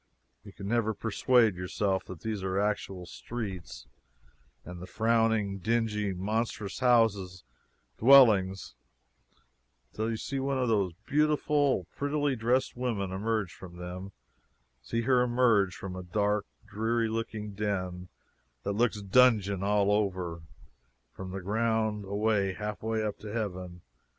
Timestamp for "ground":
21.41-22.05